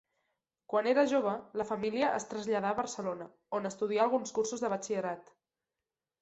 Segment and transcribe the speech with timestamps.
[0.73, 5.33] Quan era jove, la família es traslladà a Barcelona, on estudià alguns cursos de batxillerat.